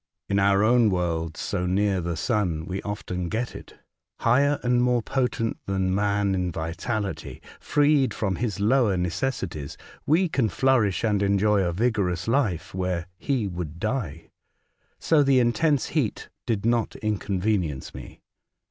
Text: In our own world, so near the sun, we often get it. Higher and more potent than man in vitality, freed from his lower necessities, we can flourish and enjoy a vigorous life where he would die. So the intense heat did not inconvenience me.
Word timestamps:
In 0.27 0.39
our 0.39 0.63
own 0.63 0.89
world, 0.89 1.37
so 1.37 1.67
near 1.67 2.01
the 2.01 2.17
sun, 2.17 2.65
we 2.65 2.81
often 2.81 3.29
get 3.29 3.55
it. 3.55 3.75
Higher 4.21 4.59
and 4.63 4.81
more 4.81 5.03
potent 5.03 5.57
than 5.67 5.93
man 5.93 6.33
in 6.33 6.51
vitality, 6.51 7.39
freed 7.59 8.11
from 8.11 8.37
his 8.37 8.59
lower 8.59 8.97
necessities, 8.97 9.77
we 10.07 10.27
can 10.27 10.49
flourish 10.49 11.03
and 11.03 11.21
enjoy 11.21 11.61
a 11.61 11.71
vigorous 11.71 12.27
life 12.27 12.73
where 12.73 13.05
he 13.19 13.47
would 13.47 13.77
die. 13.79 14.31
So 14.97 15.21
the 15.21 15.37
intense 15.39 15.89
heat 15.89 16.29
did 16.47 16.65
not 16.65 16.95
inconvenience 16.95 17.93
me. 17.93 18.21